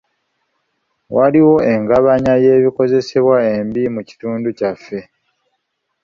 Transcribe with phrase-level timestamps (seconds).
[1.15, 4.99] Waliwo engabanya y'ebikozesebwa embi mu kitundu kyaffe.